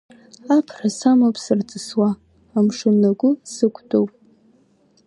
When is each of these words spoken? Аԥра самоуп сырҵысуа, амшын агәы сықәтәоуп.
Аԥра 0.55 0.89
самоуп 0.97 1.35
сырҵысуа, 1.43 2.09
амшын 2.57 3.01
агәы 3.09 3.29
сықәтәоуп. 3.53 4.11